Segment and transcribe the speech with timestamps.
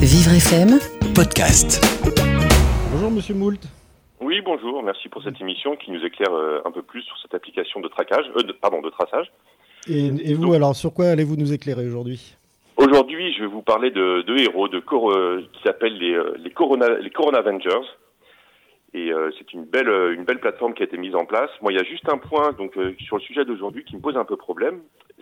[0.00, 0.78] Vivre FM,
[1.14, 1.80] podcast.
[2.92, 3.60] Bonjour Monsieur Moult.
[4.20, 4.82] Oui, bonjour.
[4.82, 7.88] Merci pour cette émission qui nous éclaire euh, un peu plus sur cette application de
[7.88, 9.30] traquage, euh, de- pardon, de traçage.
[9.88, 12.36] Et, et vous alors, sur quoi allez-vous nous éclairer aujourd'hui?
[12.76, 16.34] Aujourd'hui, je vais vous parler de, de héros de cor- euh, qui s'appellent les, euh,
[16.38, 17.86] les Corona les Corona Avengers.
[18.92, 21.50] Et euh, c'est une belle une belle plateforme qui a été mise en place.
[21.62, 24.00] Moi, il y a juste un point donc euh, sur le sujet d'aujourd'hui qui me
[24.00, 24.80] pose un peu problème.